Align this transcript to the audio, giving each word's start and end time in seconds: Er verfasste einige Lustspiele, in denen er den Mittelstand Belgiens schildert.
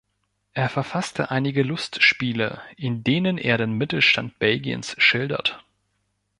Er 0.55 0.67
verfasste 0.67 1.29
einige 1.29 1.61
Lustspiele, 1.61 2.59
in 2.75 3.03
denen 3.03 3.37
er 3.37 3.59
den 3.59 3.73
Mittelstand 3.73 4.39
Belgiens 4.39 4.95
schildert. 4.99 5.63